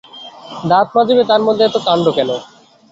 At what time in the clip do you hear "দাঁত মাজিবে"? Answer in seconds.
0.69-1.23